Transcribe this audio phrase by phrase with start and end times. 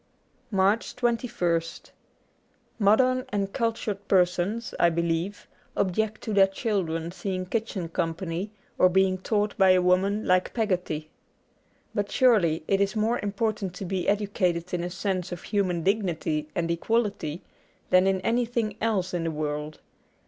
[0.47, 1.19] ''86 MARCH 2 1
[1.61, 1.91] St
[2.79, 9.19] MODERN and cultured persons, I believe, object to their children seeing kitchen company or being
[9.19, 11.11] taught by a woman like Peggotty.
[11.93, 16.49] But surely it is more important to be educated in a sense of human dignity
[16.55, 17.43] and equality
[17.91, 19.81] than in any thing else in the world.